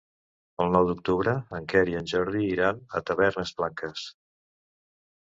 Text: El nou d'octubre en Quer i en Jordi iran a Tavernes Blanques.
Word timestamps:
El 0.63 0.71
nou 0.75 0.87
d'octubre 0.91 1.35
en 1.59 1.69
Quer 1.75 1.85
i 1.93 1.99
en 2.01 2.11
Jordi 2.15 2.43
iran 2.57 2.83
a 3.01 3.05
Tavernes 3.13 3.57
Blanques. 3.63 4.11